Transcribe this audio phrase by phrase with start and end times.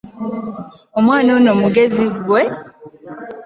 [0.97, 2.41] Omwana ono mugezi gwe